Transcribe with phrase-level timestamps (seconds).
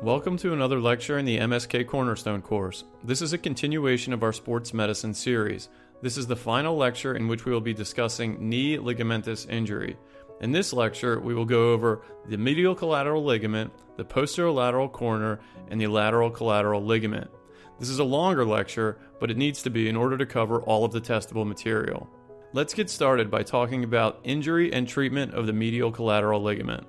[0.00, 2.84] Welcome to another lecture in the MSK Cornerstone course.
[3.04, 5.68] This is a continuation of our sports medicine series.
[6.00, 9.96] This is the final lecture in which we will be discussing knee ligamentous injury.
[10.40, 15.80] In this lecture, we will go over the medial collateral ligament, the posterolateral corner, and
[15.80, 17.30] the lateral collateral ligament.
[17.78, 20.84] This is a longer lecture, but it needs to be in order to cover all
[20.84, 22.08] of the testable material.
[22.54, 26.86] Let's get started by talking about injury and treatment of the medial collateral ligament.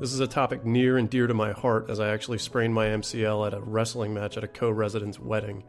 [0.00, 2.86] This is a topic near and dear to my heart as I actually sprained my
[2.86, 5.62] MCL at a wrestling match at a co resident's wedding.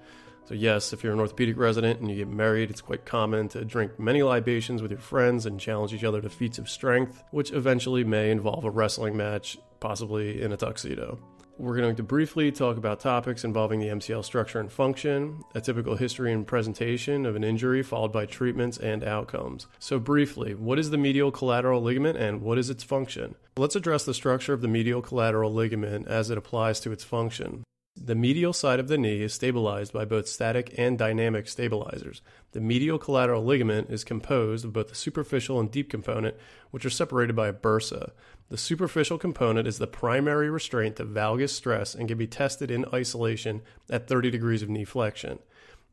[0.45, 3.64] So, yes, if you're an orthopedic resident and you get married, it's quite common to
[3.64, 7.52] drink many libations with your friends and challenge each other to feats of strength, which
[7.52, 11.20] eventually may involve a wrestling match, possibly in a tuxedo.
[11.58, 15.95] We're going to briefly talk about topics involving the MCL structure and function, a typical
[15.95, 19.66] history and presentation of an injury, followed by treatments and outcomes.
[19.80, 23.36] So, briefly, what is the medial collateral ligament and what is its function?
[23.55, 27.64] Let's address the structure of the medial collateral ligament as it applies to its function.
[27.98, 32.22] The medial side of the knee is stabilized by both static and dynamic stabilizers.
[32.52, 36.36] The medial collateral ligament is composed of both the superficial and deep component,
[36.72, 38.11] which are separated by a bursa.
[38.50, 42.86] The superficial component is the primary restraint to valgus stress and can be tested in
[42.94, 45.40] isolation at 30 degrees of knee flexion.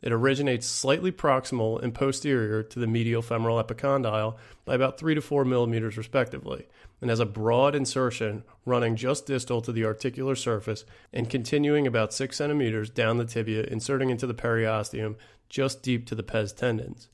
[0.02, 5.22] It originates slightly proximal and posterior to the medial femoral epicondyle by about 3 to
[5.22, 6.66] 4 millimeters respectively,
[7.00, 12.12] and has a broad insertion running just distal to the articular surface and continuing about
[12.12, 15.14] 6 centimeters down the tibia, inserting into the periosteum
[15.48, 17.08] just deep to the pes tendons.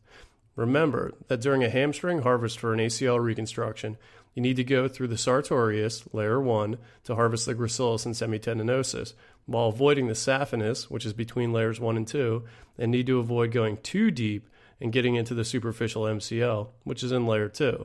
[0.57, 3.97] Remember that during a hamstring harvest for an ACL reconstruction,
[4.39, 9.15] you need to go through the sartorius, layer 1, to harvest the gracilis and semitendinosus,
[9.47, 12.45] while avoiding the saphenous, which is between layers 1 and 2,
[12.79, 14.49] and need to avoid going too deep
[14.81, 17.85] and getting into the superficial MCL, which is in layer 2.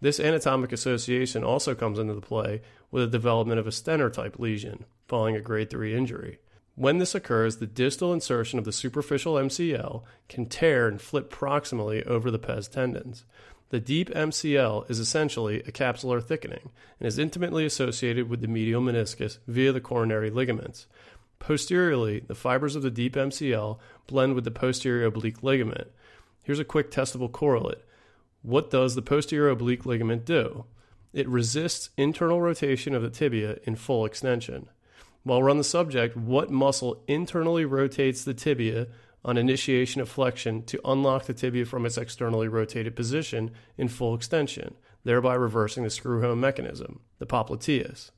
[0.00, 4.38] This anatomic association also comes into the play with the development of a Stener type
[4.38, 6.38] lesion following a grade 3 injury.
[6.74, 12.02] When this occurs, the distal insertion of the superficial MCL can tear and flip proximally
[12.06, 13.26] over the pes tendons.
[13.72, 16.68] The deep MCL is essentially a capsular thickening
[17.00, 20.86] and is intimately associated with the medial meniscus via the coronary ligaments.
[21.38, 25.88] Posteriorly, the fibers of the deep MCL blend with the posterior oblique ligament.
[26.42, 27.82] Here's a quick testable correlate.
[28.42, 30.66] What does the posterior oblique ligament do?
[31.14, 34.68] It resists internal rotation of the tibia in full extension.
[35.22, 38.88] While we're on the subject, what muscle internally rotates the tibia
[39.24, 44.14] on initiation of flexion to unlock the tibia from its externally rotated position in full
[44.14, 44.74] extension,
[45.04, 48.10] thereby reversing the screw home mechanism, the popliteus.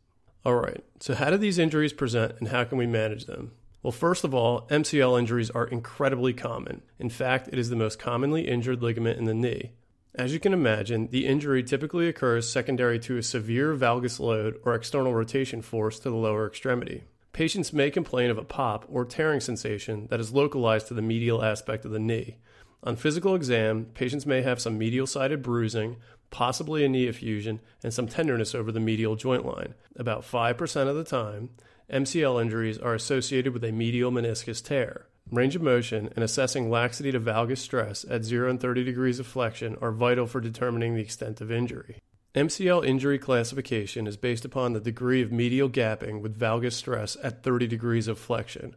[0.44, 3.52] All right, so how do these injuries present and how can we manage them?
[3.82, 6.82] Well, first of all, MCL injuries are incredibly common.
[6.98, 9.72] In fact, it is the most commonly injured ligament in the knee.
[10.14, 14.74] As you can imagine, the injury typically occurs secondary to a severe valgus load or
[14.74, 17.04] external rotation force to the lower extremity.
[17.34, 21.44] Patients may complain of a pop or tearing sensation that is localized to the medial
[21.44, 22.36] aspect of the knee.
[22.84, 25.96] On physical exam, patients may have some medial sided bruising,
[26.30, 29.74] possibly a knee effusion, and some tenderness over the medial joint line.
[29.96, 31.50] About 5% of the time,
[31.92, 35.08] MCL injuries are associated with a medial meniscus tear.
[35.32, 39.26] Range of motion and assessing laxity to valgus stress at 0 and 30 degrees of
[39.26, 41.98] flexion are vital for determining the extent of injury.
[42.34, 47.44] MCL injury classification is based upon the degree of medial gapping with valgus stress at
[47.44, 48.74] 30 degrees of flexion.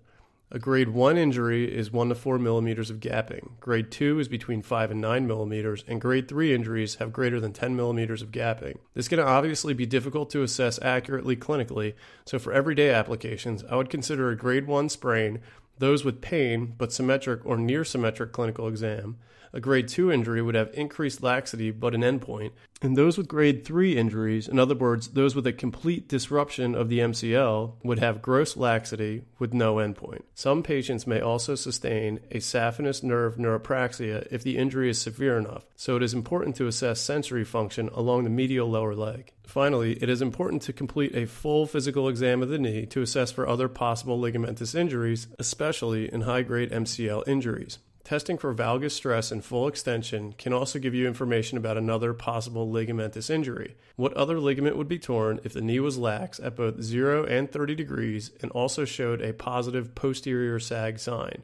[0.52, 3.60] A grade 1 injury is 1 to 4 millimeters of gapping.
[3.60, 7.52] Grade 2 is between 5 and 9 millimeters, and grade 3 injuries have greater than
[7.52, 8.78] 10 millimeters of gapping.
[8.94, 11.96] This can obviously be difficult to assess accurately clinically,
[12.26, 15.42] so for everyday applications, I would consider a grade 1 sprain
[15.80, 19.18] those with pain but symmetric or near symmetric clinical exam.
[19.54, 22.52] A grade 2 injury would have increased laxity but an endpoint.
[22.82, 26.90] And those with grade 3 injuries, in other words, those with a complete disruption of
[26.90, 30.22] the MCL, would have gross laxity with no endpoint.
[30.36, 35.66] Some patients may also sustain a saphenous nerve neuropraxia if the injury is severe enough,
[35.76, 39.34] so it is important to assess sensory function along the medial lower leg.
[39.48, 43.32] Finally, it is important to complete a full physical exam of the knee to assess
[43.32, 47.80] for other possible ligamentous injuries, especially in high grade MCL injuries.
[48.08, 52.66] Testing for valgus stress and full extension can also give you information about another possible
[52.66, 53.76] ligamentous injury.
[53.98, 57.52] What other ligament would be torn if the knee was lax at both 0 and
[57.52, 61.44] 30 degrees and also showed a positive posterior sag sign?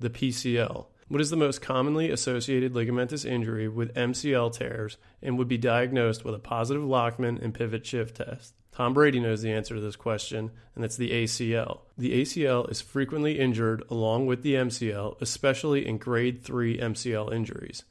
[0.00, 0.86] The PCL.
[1.08, 6.24] What is the most commonly associated ligamentous injury with MCL tears and would be diagnosed
[6.24, 8.54] with a positive Lachman and pivot shift test?
[8.72, 11.82] Tom Brady knows the answer to this question, and that's the ACL.
[11.96, 17.84] The ACL is frequently injured along with the MCL, especially in grade 3 MCL injuries.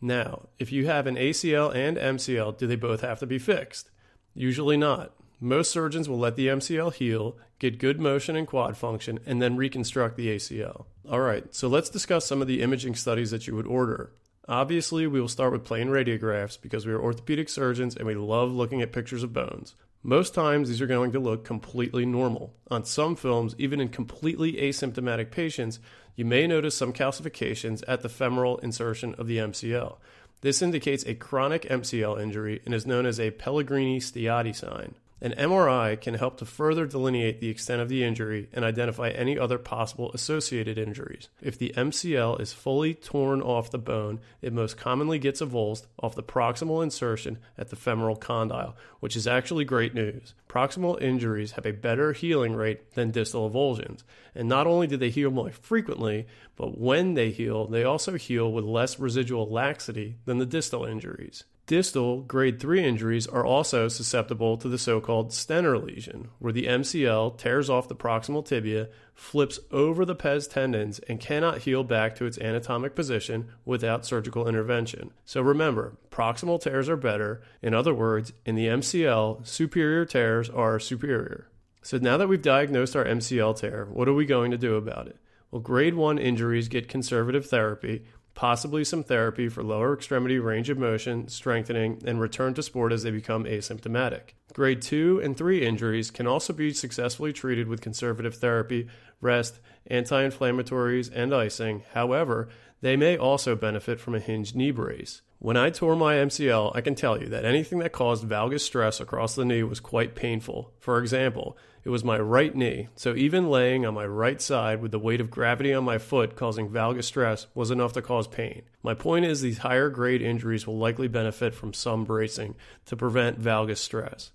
[0.00, 3.90] Now, if you have an ACL and MCL, do they both have to be fixed?
[4.32, 5.12] Usually not.
[5.42, 9.56] Most surgeons will let the MCL heal, get good motion and quad function, and then
[9.56, 10.84] reconstruct the ACL.
[11.08, 14.12] All right, so let's discuss some of the imaging studies that you would order.
[14.46, 18.52] Obviously, we will start with plain radiographs because we are orthopedic surgeons and we love
[18.52, 19.74] looking at pictures of bones.
[20.02, 22.54] Most times, these are going to look completely normal.
[22.70, 25.78] On some films, even in completely asymptomatic patients,
[26.16, 29.96] you may notice some calcifications at the femoral insertion of the MCL.
[30.40, 34.94] This indicates a chronic MCL injury and is known as a Pellegrini Stieda sign.
[35.22, 39.38] An MRI can help to further delineate the extent of the injury and identify any
[39.38, 41.28] other possible associated injuries.
[41.42, 46.14] If the MCL is fully torn off the bone, it most commonly gets avulsed off
[46.14, 50.32] the proximal insertion at the femoral condyle, which is actually great news.
[50.48, 54.02] Proximal injuries have a better healing rate than distal avulsions,
[54.34, 56.26] and not only do they heal more frequently,
[56.56, 61.44] but when they heal, they also heal with less residual laxity than the distal injuries.
[61.70, 66.66] Distal grade 3 injuries are also susceptible to the so called Stener lesion, where the
[66.66, 72.16] MCL tears off the proximal tibia, flips over the pes tendons, and cannot heal back
[72.16, 75.12] to its anatomic position without surgical intervention.
[75.24, 77.40] So remember, proximal tears are better.
[77.62, 81.46] In other words, in the MCL, superior tears are superior.
[81.82, 85.06] So now that we've diagnosed our MCL tear, what are we going to do about
[85.06, 85.18] it?
[85.52, 88.04] Well, grade 1 injuries get conservative therapy,
[88.40, 93.02] possibly some therapy for lower extremity range of motion, strengthening, and return to sport as
[93.02, 94.32] they become asymptomatic.
[94.54, 98.88] Grade 2 and 3 injuries can also be successfully treated with conservative therapy,
[99.20, 101.82] rest, anti inflammatories, and icing.
[101.92, 102.48] However,
[102.80, 105.20] they may also benefit from a hinged knee brace.
[105.38, 109.00] When I tore my MCL, I can tell you that anything that caused valgus stress
[109.00, 110.72] across the knee was quite painful.
[110.78, 114.90] For example, it was my right knee, so even laying on my right side with
[114.90, 118.62] the weight of gravity on my foot causing valgus stress was enough to cause pain.
[118.82, 122.54] My point is, these higher grade injuries will likely benefit from some bracing
[122.86, 124.30] to prevent valgus stress.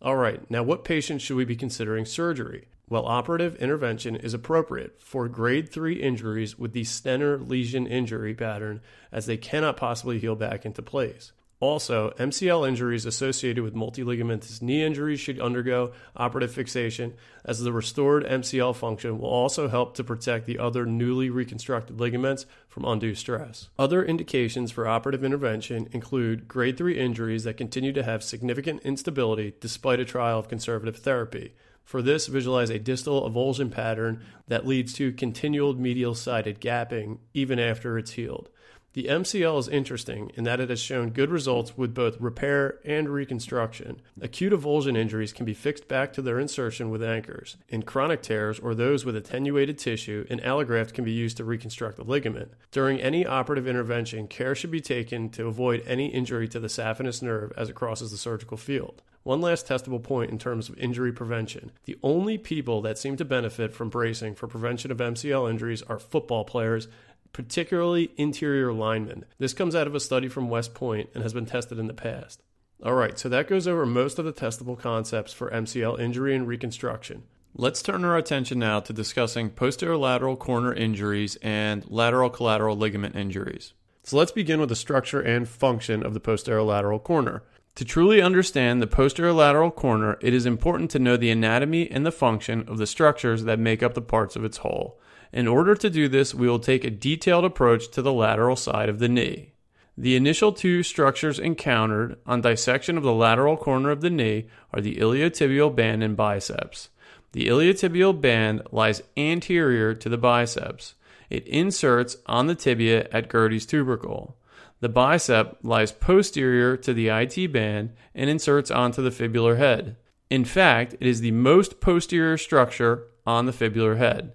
[0.00, 2.68] All right, now what patients should we be considering surgery?
[2.88, 8.82] Well, operative intervention is appropriate for grade 3 injuries with the Stener lesion injury pattern,
[9.10, 11.32] as they cannot possibly heal back into place.
[11.62, 17.14] Also, MCL injuries associated with multiligamentous knee injuries should undergo operative fixation,
[17.44, 22.46] as the restored MCL function will also help to protect the other newly reconstructed ligaments
[22.66, 23.68] from undue stress.
[23.78, 29.54] Other indications for operative intervention include grade 3 injuries that continue to have significant instability
[29.60, 31.54] despite a trial of conservative therapy.
[31.84, 37.60] For this, visualize a distal avulsion pattern that leads to continual medial sided gapping even
[37.60, 38.48] after it's healed.
[38.94, 43.08] The MCL is interesting in that it has shown good results with both repair and
[43.08, 44.02] reconstruction.
[44.20, 47.56] Acute avulsion injuries can be fixed back to their insertion with anchors.
[47.70, 51.96] In chronic tears or those with attenuated tissue, an allograft can be used to reconstruct
[51.96, 52.52] the ligament.
[52.70, 57.22] During any operative intervention, care should be taken to avoid any injury to the saphenous
[57.22, 59.00] nerve as it crosses the surgical field.
[59.22, 61.70] One last testable point in terms of injury prevention.
[61.84, 66.00] The only people that seem to benefit from bracing for prevention of MCL injuries are
[66.00, 66.88] football players
[67.32, 69.24] particularly interior linemen.
[69.38, 71.94] This comes out of a study from West Point and has been tested in the
[71.94, 72.42] past.
[72.84, 76.48] All right, so that goes over most of the testable concepts for MCL injury and
[76.48, 77.22] reconstruction.
[77.54, 83.14] Let's turn our attention now to discussing posterior lateral corner injuries and lateral collateral ligament
[83.14, 83.74] injuries.
[84.04, 87.44] So let's begin with the structure and function of the posterior lateral corner.
[87.76, 92.04] To truly understand the posterior lateral corner, it is important to know the anatomy and
[92.04, 94.98] the function of the structures that make up the parts of its whole.
[95.32, 98.88] In order to do this, we will take a detailed approach to the lateral side
[98.88, 99.52] of the knee.
[99.96, 104.80] The initial two structures encountered on dissection of the lateral corner of the knee are
[104.80, 106.90] the iliotibial band and biceps.
[107.32, 110.94] The iliotibial band lies anterior to the biceps.
[111.30, 114.36] It inserts on the tibia at Gerdy's tubercle.
[114.80, 119.96] The bicep lies posterior to the IT band and inserts onto the fibular head.
[120.28, 124.32] In fact, it is the most posterior structure on the fibular head.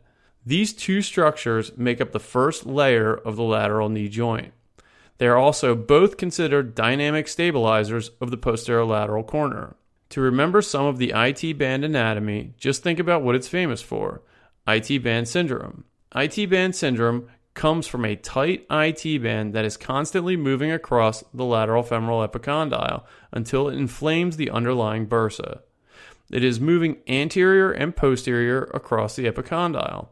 [0.48, 4.54] These two structures make up the first layer of the lateral knee joint.
[5.18, 9.76] They are also both considered dynamic stabilizers of the posterior lateral corner.
[10.12, 14.22] To remember some of the IT band anatomy, just think about what it's famous for
[14.66, 15.84] IT band syndrome.
[16.16, 21.44] IT band syndrome comes from a tight IT band that is constantly moving across the
[21.44, 25.60] lateral femoral epicondyle until it inflames the underlying bursa.
[26.32, 30.08] It is moving anterior and posterior across the epicondyle.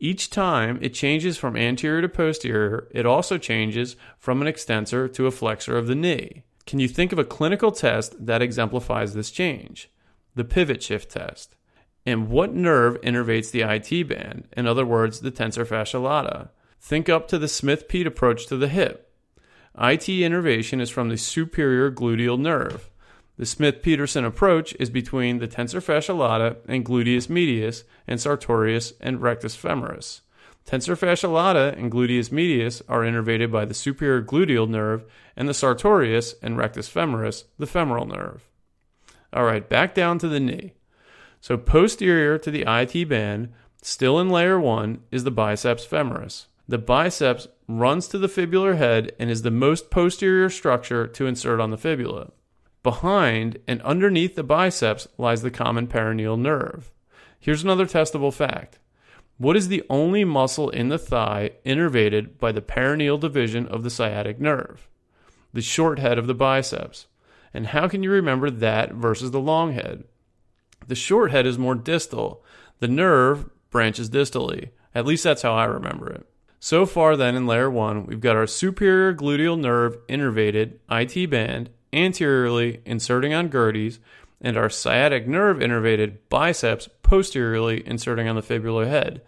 [0.00, 5.26] Each time it changes from anterior to posterior, it also changes from an extensor to
[5.26, 6.44] a flexor of the knee.
[6.66, 9.90] Can you think of a clinical test that exemplifies this change?
[10.34, 11.56] The pivot shift test.
[12.06, 14.48] And what nerve innervates the IT band?
[14.56, 16.50] In other words, the tensor fascia lata.
[16.80, 19.12] Think up to the Smith Peat approach to the hip.
[19.80, 22.88] IT innervation is from the superior gluteal nerve.
[23.38, 28.94] The Smith Petersen approach is between the tensor fascia lata and gluteus medius and sartorius
[29.00, 30.22] and rectus femoris.
[30.66, 35.04] Tensor fascia lata and gluteus medius are innervated by the superior gluteal nerve
[35.36, 38.48] and the sartorius and rectus femoris, the femoral nerve.
[39.32, 40.72] All right, back down to the knee.
[41.40, 46.46] So posterior to the IT band, still in layer 1, is the biceps femoris.
[46.66, 51.60] The biceps runs to the fibular head and is the most posterior structure to insert
[51.60, 52.32] on the fibula.
[52.82, 56.90] Behind and underneath the biceps lies the common peroneal nerve.
[57.40, 58.78] Here's another testable fact.
[59.36, 63.90] What is the only muscle in the thigh innervated by the peroneal division of the
[63.90, 64.88] sciatic nerve?
[65.52, 67.06] The short head of the biceps.
[67.54, 70.04] And how can you remember that versus the long head?
[70.86, 72.44] The short head is more distal.
[72.80, 74.70] The nerve branches distally.
[74.94, 76.26] At least that's how I remember it.
[76.60, 81.70] So far, then, in layer one, we've got our superior gluteal nerve innervated IT band
[81.92, 83.98] anteriorly inserting on Gerdy's,
[84.40, 89.22] and our sciatic nerve innervated biceps posteriorly inserting on the fibular head.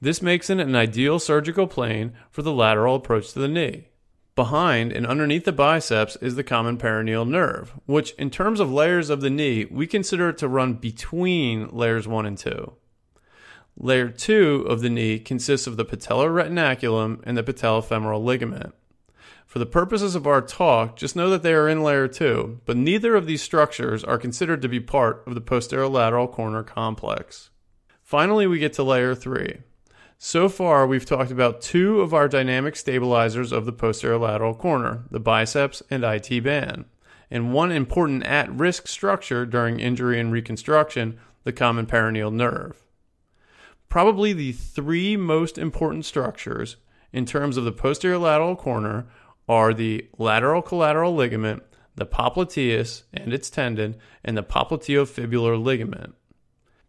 [0.00, 3.88] This makes it an ideal surgical plane for the lateral approach to the knee.
[4.34, 9.08] Behind and underneath the biceps is the common peroneal nerve, which, in terms of layers
[9.08, 12.72] of the knee, we consider it to run between layers 1 and 2.
[13.76, 18.72] Layer 2 of the knee consists of the patellar retinaculum and the patellofemoral ligament.
[19.54, 22.76] For the purposes of our talk, just know that they are in layer 2, but
[22.76, 27.50] neither of these structures are considered to be part of the posterolateral corner complex.
[28.02, 29.58] Finally, we get to layer 3.
[30.18, 35.20] So far, we've talked about two of our dynamic stabilizers of the posterolateral corner, the
[35.20, 36.86] biceps and IT band,
[37.30, 42.82] and one important at risk structure during injury and reconstruction, the common peroneal nerve.
[43.88, 46.74] Probably the three most important structures
[47.12, 49.06] in terms of the posterolateral corner
[49.48, 51.62] are the lateral collateral ligament,
[51.94, 56.14] the popliteus and its tendon, and the popliteofibular ligament.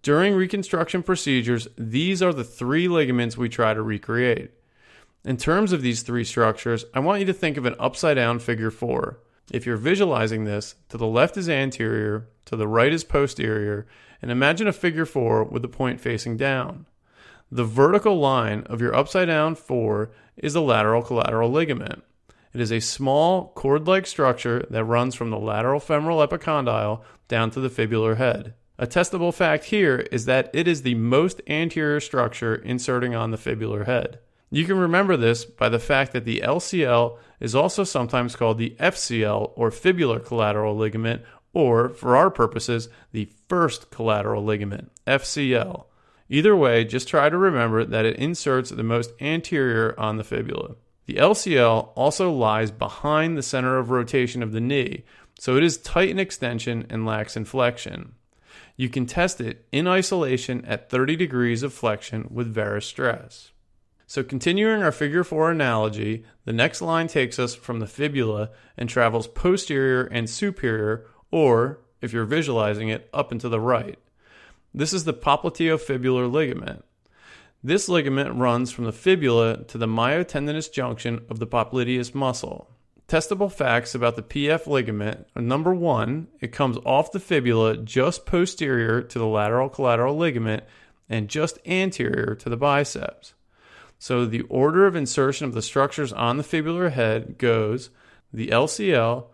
[0.02, 4.52] During reconstruction procedures, these are the three ligaments we try to recreate.
[5.24, 8.38] In terms of these three structures, I want you to think of an upside down
[8.38, 9.20] figure 4.
[9.52, 13.88] If you're visualizing this, to the left is anterior, to the right is posterior,
[14.22, 16.86] and imagine a figure 4 with the point facing down.
[17.52, 22.04] The vertical line of your upside down 4 is the lateral collateral ligament.
[22.56, 27.52] It is a small cord like structure that runs from the lateral femoral epicondyle down
[27.52, 28.54] to the fibular head.
[28.80, 33.38] A testable fact here is that it is the most anterior structure inserting on the
[33.38, 34.20] fibular head.
[34.50, 38.78] You can remember this by the fact that the LCL is also sometimes called the
[38.80, 45.88] FCL or fibular collateral ligament, or for our purposes, the first collateral ligament, FCL.
[46.30, 50.76] Either way, just try to remember that it inserts the most anterior on the fibula.
[51.06, 55.04] The LCL also lies behind the center of rotation of the knee,
[55.40, 58.16] so it is tight in extension and lax in flexion.
[58.76, 63.52] You can test it in isolation at 30 degrees of flexion with varus stress.
[64.08, 68.88] So, continuing our figure 4 analogy, the next line takes us from the fibula and
[68.88, 73.98] travels posterior and superior, or, if you're visualizing it, up and to the right.
[74.74, 76.84] This is the popliteofibular ligament.
[77.66, 82.70] This ligament runs from the fibula to the myotendinous junction of the popliteus muscle.
[83.08, 88.28] Testable facts about the PF ligament are number one, it comes off the fibula just
[88.28, 90.64] posterior to the lateral collateral ligament
[91.10, 93.34] and just anterior to the biceps.
[93.98, 97.90] So the order of insertion of the structures on the fibular head goes
[98.32, 99.26] the LCL,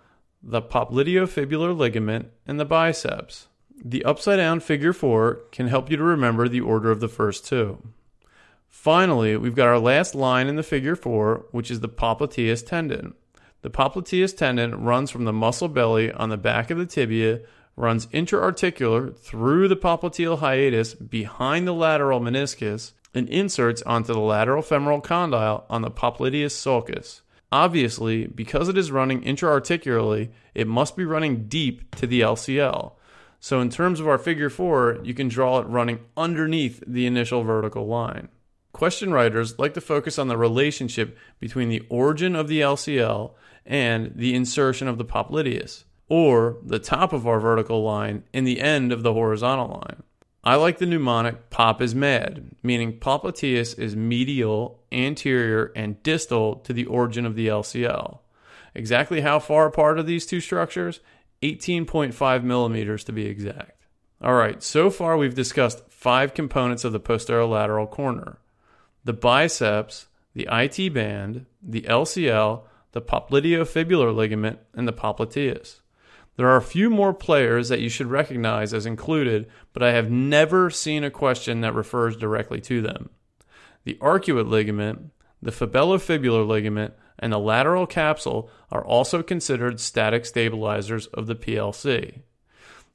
[0.42, 3.50] the popliteofibular ligament, and the biceps.
[3.84, 7.46] The upside down figure 4 can help you to remember the order of the first
[7.46, 7.84] two.
[8.72, 13.13] Finally, we've got our last line in the figure 4, which is the popliteus tendon.
[13.62, 17.42] The popliteus tendon runs from the muscle belly on the back of the tibia,
[17.75, 24.63] runs intra-articular through the popliteal hiatus behind the lateral meniscus, and inserts onto the lateral
[24.63, 27.22] femoral condyle on the popliteus sulcus.
[27.51, 32.94] Obviously, because it is running intra-articularly, it must be running deep to the LCL.
[33.40, 37.44] So in terms of our figure 4, you can draw it running underneath the initial
[37.44, 38.30] vertical line.
[38.74, 43.34] Question writers like to focus on the relationship between the origin of the LCL
[43.66, 48.62] and the insertion of the popliteus, or the top of our vertical line and the
[48.62, 50.04] end of the horizontal line.
[50.44, 56.74] I like the mnemonic pop is mad, meaning popliteus is medial, anterior, and distal to
[56.74, 58.20] the origin of the LCL.
[58.74, 61.01] Exactly how far apart are these two structures?
[61.44, 63.86] 18.5 millimeters to be exact.
[64.24, 68.40] All right, so far we've discussed five components of the posterolateral corner
[69.03, 75.79] the biceps, the IT band, the LCL, the popliteofibular ligament, and the popliteus.
[76.38, 80.10] There are a few more players that you should recognize as included, but I have
[80.10, 83.10] never seen a question that refers directly to them.
[83.84, 91.08] The arcuate ligament, the fabellofibular ligament, and the lateral capsule are also considered static stabilizers
[91.08, 92.22] of the PLC.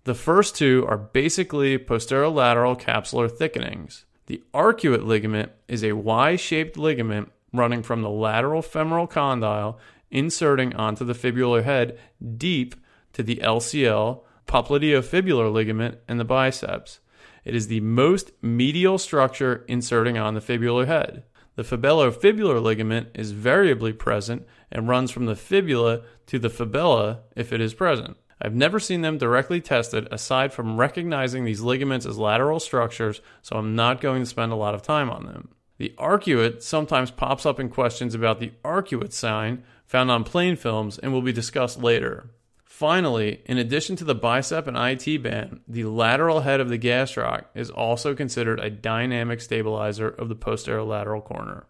[0.05, 4.05] The first two are basically posterolateral capsular thickenings.
[4.27, 9.79] The arcuate ligament is a Y shaped ligament running from the lateral femoral condyle,
[10.11, 11.99] inserting onto the fibular head
[12.37, 12.75] deep
[13.13, 17.01] to the LCL, popliteofibular ligament, and the biceps.
[17.45, 21.23] It is the most medial structure inserting on the fibular head.
[21.55, 27.53] The fabellofibular ligament is variably present and runs from the fabella to the fibula if
[27.53, 28.17] it is present.
[28.41, 33.57] I've never seen them directly tested aside from recognizing these ligaments as lateral structures, so
[33.57, 35.49] I'm not going to spend a lot of time on them.
[35.79, 40.99] The arcuate sometimes pops up in questions about the arcuate sign found on plain films
[40.99, 42.31] and will be discussed later.
[42.65, 47.45] Finally, in addition to the bicep and IT band, the lateral head of the gastroc
[47.55, 51.67] is also considered a dynamic stabilizer of the posterolateral corner.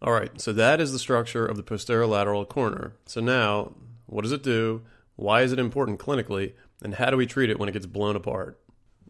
[0.00, 2.94] All right, so that is the structure of the posterolateral corner.
[3.04, 3.72] So now,
[4.06, 4.82] what does it do?
[5.18, 6.52] Why is it important clinically?
[6.80, 8.60] And how do we treat it when it gets blown apart?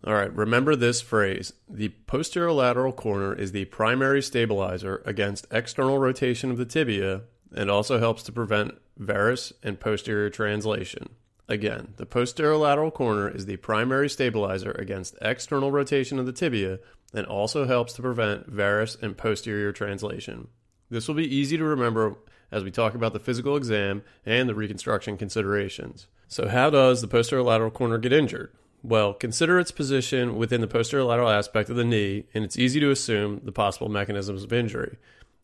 [0.07, 1.53] All right, remember this phrase.
[1.69, 7.25] The posterolateral corner is the primary stabilizer against external rotation of the tibia
[7.55, 11.11] and also helps to prevent varus and posterior translation.
[11.47, 16.79] Again, the posterolateral corner is the primary stabilizer against external rotation of the tibia
[17.13, 20.49] and also helps to prevent varus and posterior translation.
[20.89, 22.17] This will be easy to remember
[22.51, 26.07] as we talk about the physical exam and the reconstruction considerations.
[26.27, 28.53] So, how does the posterolateral corner get injured?
[28.83, 32.91] Well, consider its position within the posterolateral aspect of the knee, and it's easy to
[32.91, 34.99] assume the possible mechanisms of injury.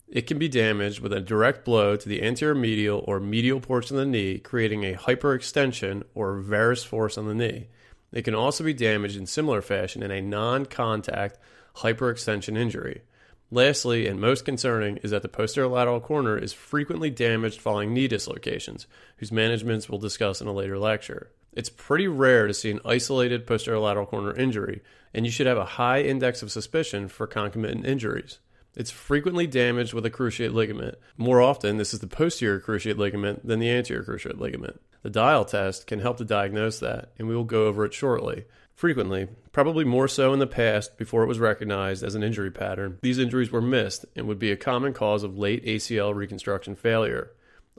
[0.09, 3.97] It can be damaged with a direct blow to the anterior medial or medial portion
[3.97, 7.69] of the knee, creating a hyperextension or varus force on the knee.
[8.13, 11.39] It can also be damaged in similar fashion in a non contact
[11.79, 13.03] hyperextension injury.
[13.55, 18.89] Lastly, and most concerning, is that the posterolateral corner is frequently damaged following knee dislocations,
[19.19, 21.31] whose managements we'll discuss in a later lecture.
[21.53, 24.83] It's pretty rare to see an isolated posterolateral corner injury,
[25.15, 28.41] and you should have a high index of suspicion for concomitant injuries.
[28.75, 30.99] It's frequently damaged with a cruciate ligament.
[31.17, 34.81] More often, this is the posterior cruciate ligament than the anterior cruciate ligament.
[35.03, 38.47] The dial test can help to diagnose that, and we will go over it shortly.
[38.75, 42.99] Frequently, probably more so in the past before it was recognized as an injury pattern,
[43.03, 47.31] these injuries were missed and would be a common cause of late ACL reconstruction failure.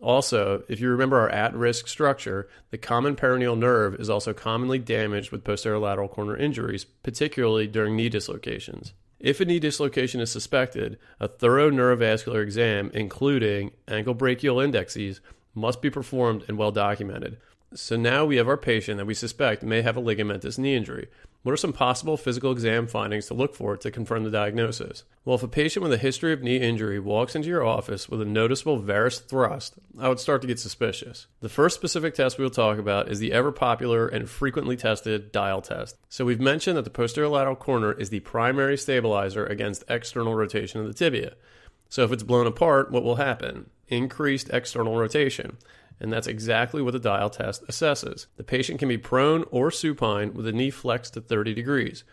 [0.02, 4.80] Also, if you remember our at risk structure, the common peroneal nerve is also commonly
[4.80, 8.94] damaged with posterolateral corner injuries, particularly during knee dislocations.
[9.20, 15.20] If a knee dislocation is suspected, a thorough neurovascular exam, including ankle brachial indexes,
[15.54, 17.38] must be performed and well documented.
[17.74, 21.10] So now we have our patient that we suspect may have a ligamentous knee injury.
[21.46, 25.04] What are some possible physical exam findings to look for to confirm the diagnosis?
[25.26, 28.20] Well, if a patient with a history of knee injury walks into your office with
[28.20, 31.28] a noticeable varus thrust, I would start to get suspicious.
[31.42, 35.32] The first specific test we will talk about is the ever popular and frequently tested
[35.32, 35.98] dial test.
[36.10, 40.82] So we've mentioned that the posterior lateral corner is the primary stabilizer against external rotation
[40.82, 41.36] of the tibia.
[41.90, 43.70] So if it's blown apart, what will happen?
[43.88, 45.58] Increased external rotation
[46.00, 48.28] and that's exactly what the dial test assesses.
[48.38, 52.04] The patient can be prone or supine with a knee flexed to 30 degrees.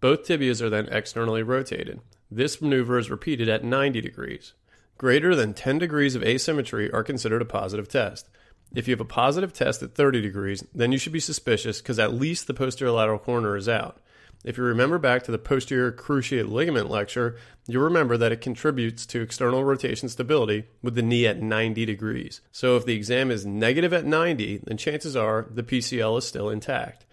[0.00, 2.00] Both tibias are then externally rotated.
[2.30, 4.54] This maneuver is repeated at 90 degrees.
[4.98, 8.28] Greater than 10 degrees of asymmetry are considered a positive test.
[8.74, 11.98] If you have a positive test at 30 degrees, then you should be suspicious because
[11.98, 14.00] at least the posterior lateral corner is out.
[14.42, 19.04] If you remember back to the posterior cruciate ligament lecture, you'll remember that it contributes
[19.06, 22.40] to external rotation stability with the knee at 90 degrees.
[22.50, 26.48] So if the exam is negative at 90, then chances are the PCL is still
[26.48, 27.04] intact.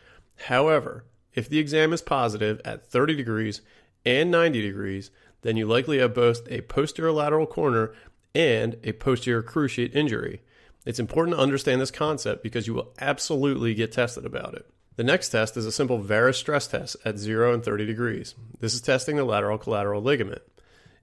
[0.45, 3.61] However, if the exam is positive at 30 degrees
[4.05, 5.11] and 90 degrees,
[5.41, 7.93] then you likely have both a posterior lateral corner
[8.33, 10.41] and a posterior cruciate injury.
[10.85, 14.65] It's important to understand this concept because you will absolutely get tested about it.
[14.97, 18.33] The next test is a simple varus stress test at 0 and 30 degrees.
[18.60, 20.41] This is testing the lateral collateral ligament.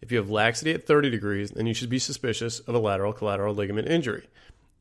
[0.00, 3.12] If you have laxity at 30 degrees, then you should be suspicious of a lateral
[3.12, 4.28] collateral ligament injury.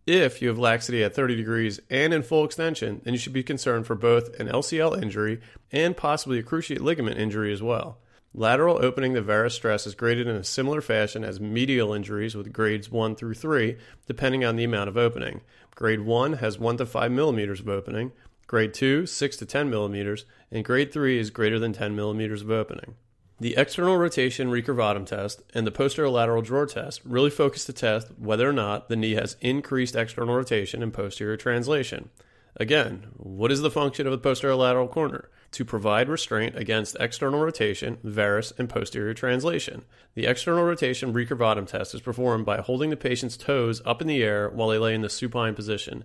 [0.07, 3.43] If you have laxity at 30 degrees and in full extension, then you should be
[3.43, 7.99] concerned for both an LCL injury and possibly a cruciate ligament injury as well.
[8.33, 12.51] Lateral opening the varus stress is graded in a similar fashion as medial injuries with
[12.51, 15.41] grades 1 through 3, depending on the amount of opening.
[15.75, 18.11] Grade 1 has 1 to 5 millimeters of opening,
[18.53, 22.51] Grade 2, 6 to 10 millimeters, and grade 3 is greater than 10 millimeters of
[22.51, 22.93] opening.
[23.39, 28.47] The external rotation recurvatum test and the posterolateral drawer test really focus to test whether
[28.47, 32.11] or not the knee has increased external rotation and posterior translation.
[32.55, 35.31] Again, what is the function of the posterior lateral corner?
[35.53, 39.83] To provide restraint against external rotation, varus, and posterior translation.
[40.13, 44.23] The external rotation recurvatum test is performed by holding the patient's toes up in the
[44.23, 46.03] air while they lay in the supine position.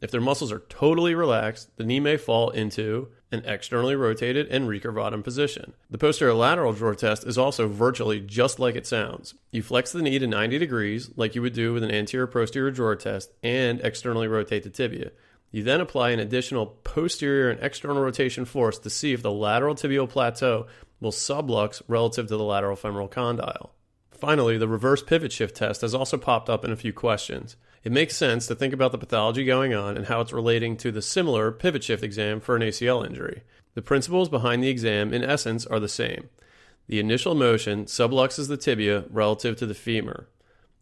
[0.00, 4.66] If their muscles are totally relaxed, the knee may fall into an externally rotated and
[4.66, 5.74] recurvatum position.
[5.90, 9.34] The posterior lateral drawer test is also virtually just like it sounds.
[9.52, 12.70] You flex the knee to 90 degrees, like you would do with an anterior posterior
[12.70, 15.10] drawer test, and externally rotate the tibia.
[15.52, 19.74] You then apply an additional posterior and external rotation force to see if the lateral
[19.74, 20.66] tibial plateau
[21.00, 23.72] will sublux relative to the lateral femoral condyle.
[24.12, 27.56] Finally, the reverse pivot shift test has also popped up in a few questions.
[27.82, 30.92] It makes sense to think about the pathology going on and how it's relating to
[30.92, 33.42] the similar pivot shift exam for an ACL injury.
[33.74, 36.28] The principles behind the exam, in essence, are the same.
[36.88, 40.28] The initial motion subluxes the tibia relative to the femur.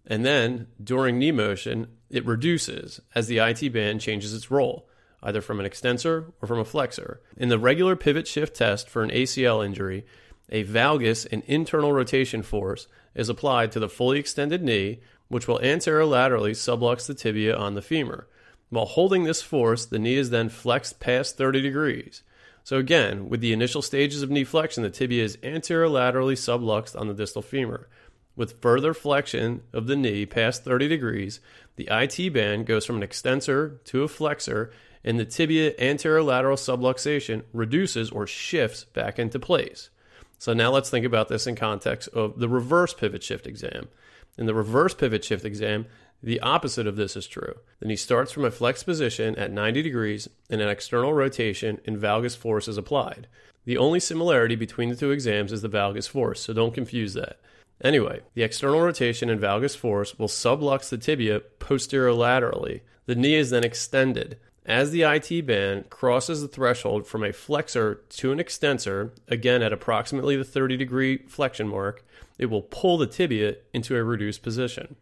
[0.06, 4.88] And then, during knee motion, it reduces as the IT band changes its role,
[5.22, 7.20] either from an extensor or from a flexor.
[7.36, 10.06] In the regular pivot shift test for an ACL injury,
[10.48, 15.58] a valgus and internal rotation force is applied to the fully extended knee, which will
[15.60, 18.26] anterolaterally sublux the tibia on the femur.
[18.70, 22.22] While holding this force, the knee is then flexed past 30 degrees.
[22.64, 27.08] So again, with the initial stages of knee flexion, the tibia is anterolaterally subluxed on
[27.08, 27.88] the distal femur.
[28.36, 31.40] With further flexion of the knee past 30 degrees,
[31.76, 34.70] the IT band goes from an extensor to a flexor,
[35.02, 39.90] and the tibia anterolateral subluxation reduces or shifts back into place.
[40.38, 43.88] So now let's think about this in context of the reverse pivot shift exam.
[44.38, 45.86] In the reverse pivot shift exam,
[46.22, 47.54] the opposite of this is true.
[47.80, 51.98] Then he starts from a flexed position at 90 degrees and an external rotation and
[51.98, 53.26] valgus force is applied.
[53.64, 57.38] The only similarity between the two exams is the valgus force, so don't confuse that.
[57.82, 62.80] Anyway, the external rotation and valgus force will sublux the tibia posterolaterally.
[63.06, 64.38] The knee is then extended.
[64.68, 69.72] As the IT band crosses the threshold from a flexor to an extensor, again at
[69.72, 72.04] approximately the 30 degree flexion mark,
[72.38, 74.96] it will pull the tibia into a reduced position.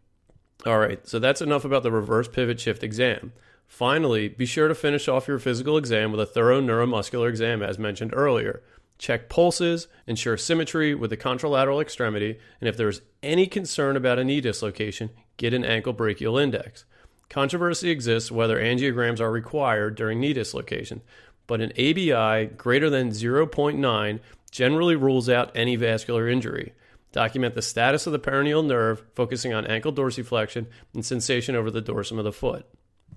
[0.64, 3.33] All right, so that's enough about the reverse pivot shift exam.
[3.66, 7.76] Finally, be sure to finish off your physical exam with a thorough neuromuscular exam as
[7.76, 8.62] mentioned earlier.
[8.98, 14.20] Check pulses, ensure symmetry with the contralateral extremity, and if there is any concern about
[14.20, 16.85] a knee dislocation, get an ankle brachial index.
[17.28, 21.02] Controversy exists whether angiograms are required during knee dislocation,
[21.46, 26.72] but an ABI greater than 0.9 generally rules out any vascular injury.
[27.12, 31.82] Document the status of the peroneal nerve, focusing on ankle dorsiflexion and sensation over the
[31.82, 32.66] dorsum of the foot.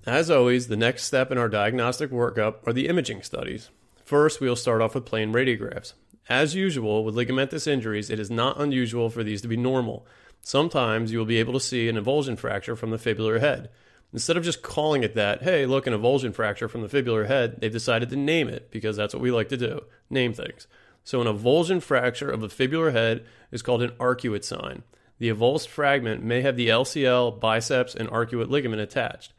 [0.06, 3.70] As always, the next step in our diagnostic workup are the imaging studies.
[4.04, 5.92] First, we will start off with plain radiographs.
[6.28, 10.06] As usual with ligamentous injuries, it is not unusual for these to be normal.
[10.42, 13.68] Sometimes you will be able to see an avulsion fracture from the fibular head.
[14.12, 17.60] Instead of just calling it that, hey, look, an avulsion fracture from the fibular head,
[17.60, 20.66] they've decided to name it because that's what we like to do name things.
[21.04, 24.82] So, an avulsion fracture of the fibular head is called an arcuate sign.
[25.18, 29.32] The avulsed fragment may have the LCL, biceps, and arcuate ligament attached.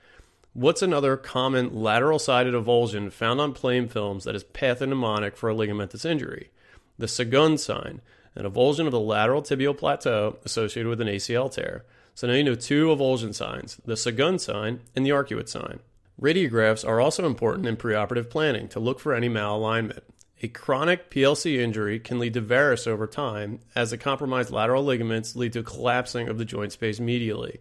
[0.54, 5.56] What's another common lateral sided avulsion found on plain films that is pathognomonic for a
[5.56, 6.52] ligamentous injury?
[6.98, 8.02] The Segond sign,
[8.36, 11.86] an avulsion of the lateral tibial plateau associated with an ACL tear.
[12.14, 15.80] So now you know two avulsion signs the Segond sign and the arcuate sign.
[16.22, 20.02] Radiographs are also important in preoperative planning to look for any malalignment.
[20.44, 25.36] A chronic PLC injury can lead to varus over time, as the compromised lateral ligaments
[25.36, 27.60] lead to collapsing of the joint space medially.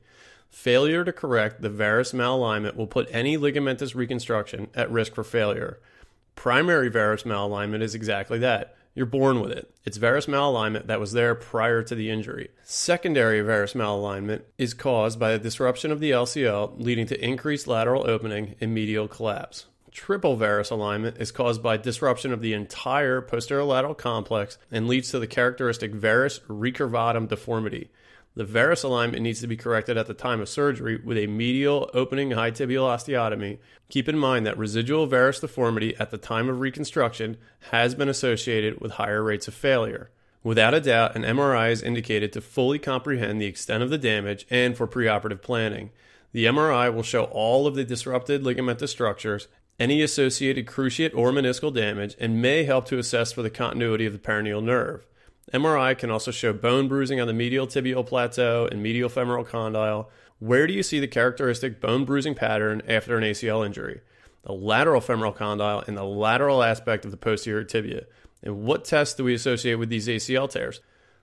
[0.48, 5.78] Failure to correct the varus malalignment will put any ligamentous reconstruction at risk for failure.
[6.36, 8.74] Primary varus malalignment is exactly that.
[8.94, 9.72] You're born with it.
[9.84, 12.50] It's varus malalignment that was there prior to the injury.
[12.64, 18.08] Secondary varus malalignment is caused by a disruption of the LCL, leading to increased lateral
[18.08, 19.66] opening and medial collapse.
[19.92, 25.18] Triple varus alignment is caused by disruption of the entire posterolateral complex and leads to
[25.18, 27.90] the characteristic varus recurvatum deformity.
[28.36, 31.90] The varus alignment needs to be corrected at the time of surgery with a medial
[31.92, 33.58] opening high tibial osteotomy.
[33.88, 37.36] Keep in mind that residual varus deformity at the time of reconstruction
[37.70, 40.10] has been associated with higher rates of failure.
[40.44, 44.46] Without a doubt, an MRI is indicated to fully comprehend the extent of the damage
[44.48, 45.90] and for preoperative planning.
[46.32, 51.74] The MRI will show all of the disrupted ligamentous structures, any associated cruciate or meniscal
[51.74, 55.04] damage, and may help to assess for the continuity of the peroneal nerve.
[55.52, 60.08] MRI can also show bone bruising on the medial tibial plateau and medial femoral condyle.
[60.38, 64.00] Where do you see the characteristic bone bruising pattern after an ACL injury?
[64.44, 68.06] The lateral femoral condyle and the lateral aspect of the posterior tibia.
[68.42, 70.80] And what tests do we associate with these ACL tears?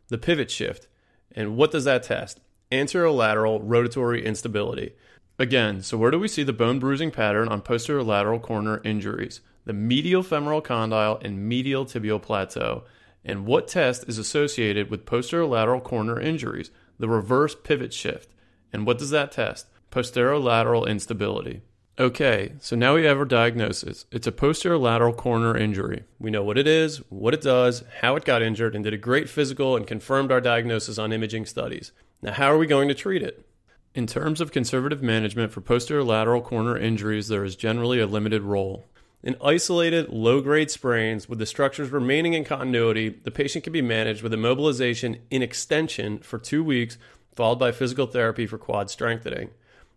[0.10, 0.88] The pivot shift.
[1.32, 2.40] And what does that test?
[2.72, 4.94] Anterolateral rotatory instability.
[5.40, 9.42] Again, so where do we see the bone bruising pattern on posterior lateral corner injuries?
[9.66, 12.84] The medial femoral condyle and medial tibial plateau.
[13.28, 16.72] And what test is associated with posterior lateral corner injuries?
[16.98, 18.34] The reverse pivot shift.
[18.72, 19.68] And what does that test?
[19.92, 21.62] Posterior lateral instability.
[22.00, 24.06] Okay, so now we have our diagnosis.
[24.12, 26.06] It's a posterior lateral corner injury.
[26.20, 28.98] We know what it is, what it does, how it got injured, and did a
[28.98, 31.92] great physical and confirmed our diagnosis on imaging studies.
[32.22, 33.46] Now, how are we going to treat it?
[33.94, 38.44] In terms of conservative management for posterior lateral corner injuries, there is generally a limited
[38.44, 38.86] role.
[39.24, 43.82] In isolated, low grade sprains with the structures remaining in continuity, the patient can be
[43.82, 46.98] managed with immobilization in extension for two weeks,
[47.36, 49.50] followed by physical therapy for quad strengthening.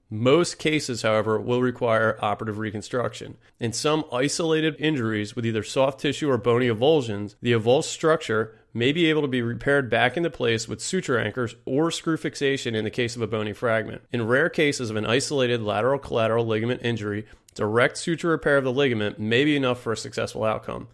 [0.08, 3.36] Most cases, however, will require operative reconstruction.
[3.60, 8.92] In some isolated injuries with either soft tissue or bony avulsions, the avulsed structure may
[8.92, 12.84] be able to be repaired back into place with suture anchors or screw fixation in
[12.84, 14.02] the case of a bony fragment.
[14.12, 18.72] In rare cases of an isolated lateral collateral ligament injury, direct suture repair of the
[18.72, 20.88] ligament may be enough for a successful outcome.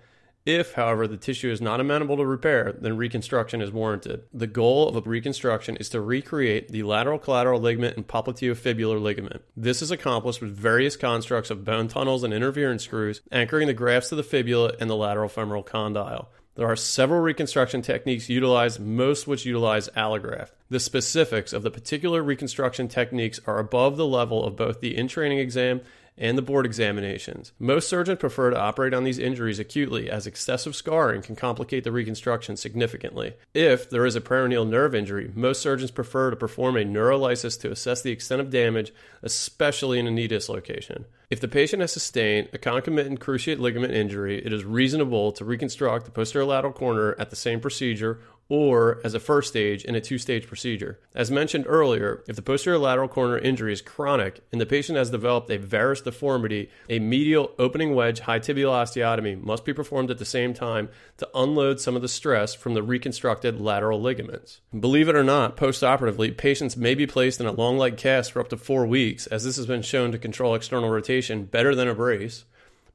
[0.46, 4.22] If, however, the tissue is not amenable to repair, then reconstruction is warranted.
[4.32, 9.42] The goal of a reconstruction is to recreate the lateral collateral ligament and popliteofibular ligament.
[9.56, 14.10] This is accomplished with various constructs of bone tunnels and interference screws, anchoring the grafts
[14.10, 16.30] to the fibula and the lateral femoral condyle.
[16.56, 20.52] There are several reconstruction techniques utilized, most which utilize allograft.
[20.70, 25.06] The specifics of the particular reconstruction techniques are above the level of both the in
[25.06, 25.82] training exam
[26.18, 27.52] and the board examinations.
[27.58, 31.92] Most surgeons prefer to operate on these injuries acutely, as excessive scarring can complicate the
[31.92, 33.34] reconstruction significantly.
[33.54, 37.70] If there is a peroneal nerve injury, most surgeons prefer to perform a neurolysis to
[37.70, 41.04] assess the extent of damage, especially in a knee dislocation.
[41.28, 46.04] If the patient has sustained a concomitant cruciate ligament injury, it is reasonable to reconstruct
[46.04, 50.00] the posterior lateral corner at the same procedure or as a first stage in a
[50.00, 50.98] two stage procedure.
[51.14, 55.10] As mentioned earlier, if the posterior lateral corner injury is chronic and the patient has
[55.10, 60.18] developed a varus deformity, a medial opening wedge high tibial osteotomy must be performed at
[60.18, 64.60] the same time to unload some of the stress from the reconstructed lateral ligaments.
[64.78, 68.40] Believe it or not, postoperatively, patients may be placed in a long leg cast for
[68.40, 71.88] up to four weeks, as this has been shown to control external rotation better than
[71.88, 72.44] a brace.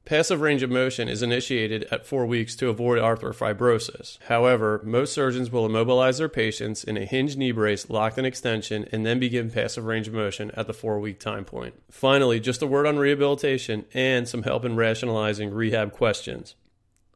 [0.04, 4.18] Passive range of motion is initiated at four weeks to avoid arthrofibrosis.
[4.26, 8.88] However, most surgeons will immobilize their patients in a hinged knee brace locked in extension
[8.90, 11.80] and then begin passive range of motion at the four week time point.
[11.88, 16.56] Finally, just a word on rehabilitation and some help in rationalizing rehab questions.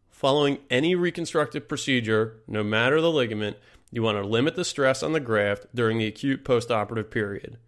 [0.09, 3.57] Following any reconstructive procedure, no matter the ligament,
[3.91, 7.59] you want to limit the stress on the graft during the acute postoperative period.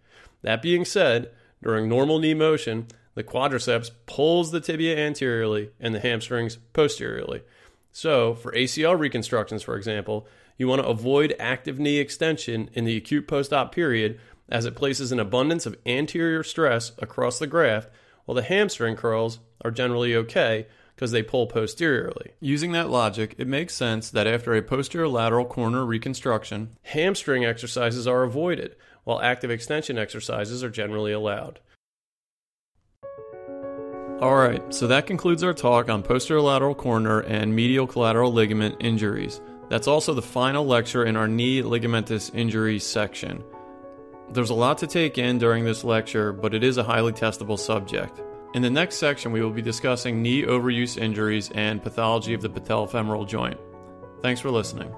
[0.43, 2.87] That being said, during normal knee motion,
[3.19, 7.43] the quadriceps pulls the tibia anteriorly and the hamstrings posteriorly.
[7.91, 12.97] So, for ACL reconstructions, for example, you want to avoid active knee extension in the
[12.97, 17.91] acute post op period as it places an abundance of anterior stress across the graft,
[18.25, 22.31] while the hamstring curls are generally okay because they pull posteriorly.
[22.39, 28.07] Using that logic, it makes sense that after a posterior lateral corner reconstruction, hamstring exercises
[28.07, 31.59] are avoided, while active extension exercises are generally allowed.
[34.21, 39.41] Alright, so that concludes our talk on posterior lateral corner and medial collateral ligament injuries.
[39.69, 43.45] That's also the final lecture in our knee ligamentous injury section.
[44.31, 47.59] There's a lot to take in during this lecture, but it is a highly testable
[47.59, 48.21] subject.
[48.55, 52.51] In the next section, we will be discussing knee overuse injuries and pathology of the
[52.51, 53.61] patellofemoral joint.
[54.21, 54.93] Thanks for listening.